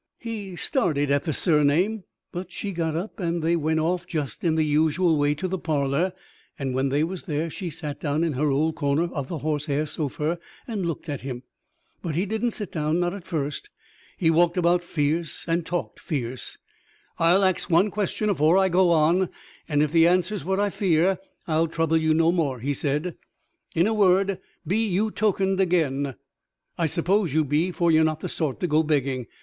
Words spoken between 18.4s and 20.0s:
I go on, and, if